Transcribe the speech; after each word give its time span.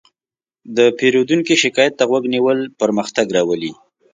د 0.77 0.79
پیرودونکي 0.97 1.55
شکایت 1.63 1.93
ته 1.99 2.03
غوږ 2.09 2.23
نیول 2.35 2.59
پرمختګ 2.81 3.25
راولي. 3.35 3.71